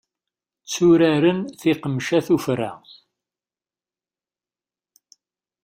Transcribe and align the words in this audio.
Tturaren 0.69 1.39
tiqemca 1.59 2.19
tufra. 2.25 2.71